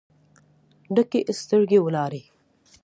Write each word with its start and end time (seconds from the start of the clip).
ډکې 0.95 1.19
سترګې 1.41 1.79
ولاړې 1.81 2.23